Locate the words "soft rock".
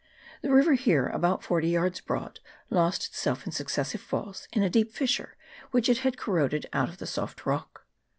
7.05-7.85